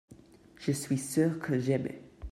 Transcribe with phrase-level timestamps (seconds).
[0.57, 2.01] je suis sûr que j'aimais.